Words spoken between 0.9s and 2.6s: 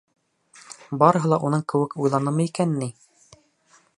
Барыһы ла уның кеүек уйланымы